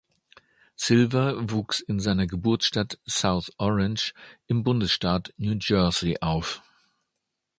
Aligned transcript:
Silver 0.75 1.51
wuchs 1.51 1.79
in 1.81 1.99
seiner 1.99 2.25
Geburtsstadt 2.25 2.97
South 3.07 3.51
Orange 3.59 4.15
im 4.47 4.63
Bundesstaat 4.63 5.31
New 5.37 5.57
Jersey 5.61 6.17
auf. 6.21 6.63